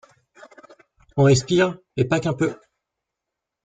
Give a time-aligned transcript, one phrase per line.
[1.15, 2.57] On respire et pas qu’un peu.